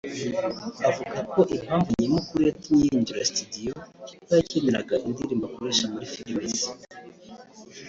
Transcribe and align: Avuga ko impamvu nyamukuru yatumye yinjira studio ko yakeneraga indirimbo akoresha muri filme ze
Avuga 0.89 1.17
ko 1.31 1.39
impamvu 1.55 1.89
nyamukuru 2.01 2.41
yatumye 2.49 2.83
yinjira 2.91 3.27
studio 3.31 3.71
ko 4.25 4.31
yakeneraga 4.37 4.95
indirimbo 5.07 5.43
akoresha 5.49 5.83
muri 5.93 6.09
filme 6.13 6.43
ze 6.57 6.69